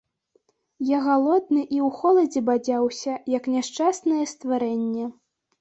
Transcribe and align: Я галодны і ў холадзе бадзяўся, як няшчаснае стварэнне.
Я 0.97 1.01
галодны 1.07 1.59
і 1.59 1.77
ў 1.87 1.91
холадзе 1.99 2.43
бадзяўся, 2.49 3.13
як 3.37 3.51
няшчаснае 3.57 4.23
стварэнне. 4.33 5.05